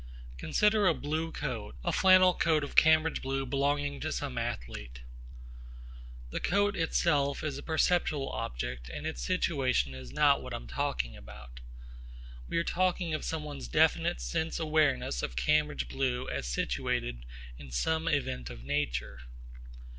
Consider 0.39 0.87
a 0.87 0.95
blue 0.95 1.31
coat, 1.31 1.75
a 1.83 1.91
flannel 1.91 2.33
coat 2.33 2.63
of 2.63 2.75
Cambridge 2.75 3.21
blue 3.21 3.45
belonging 3.45 3.99
to 3.99 4.11
some 4.11 4.35
athlete. 4.35 5.01
The 6.31 6.39
coat 6.39 6.75
itself 6.75 7.43
is 7.43 7.59
a 7.59 7.61
perceptual 7.61 8.31
object 8.31 8.89
and 8.89 9.05
its 9.05 9.21
situation 9.21 9.93
is 9.93 10.11
not 10.11 10.41
what 10.41 10.53
I 10.55 10.55
am 10.57 10.65
talking 10.65 11.15
about. 11.15 11.59
We 12.49 12.57
are 12.57 12.63
talking 12.63 13.13
of 13.13 13.23
someone's 13.23 13.67
definite 13.67 14.21
sense 14.21 14.59
awareness 14.59 15.21
of 15.21 15.35
Cambridge 15.35 15.87
blue 15.87 16.27
as 16.29 16.47
situated 16.47 17.23
in 17.59 17.69
some 17.69 18.07
event 18.07 18.49
of 18.49 18.63
nature. 18.63 19.19